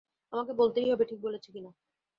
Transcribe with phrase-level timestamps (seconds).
[0.33, 1.71] আমাকে বলতেই হবে, ঠিক বলেছি কি না।